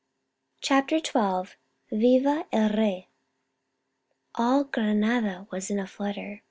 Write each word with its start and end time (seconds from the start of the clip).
CHAPTER 0.61 0.97
XII. 0.97 1.53
VIVA 1.91 2.47
EL 2.51 2.69
REY! 2.71 3.07
All 4.33 4.63
Granada 4.63 5.45
was 5.51 5.69
in 5.69 5.77
a 5.77 5.85
flutter 5.85 6.39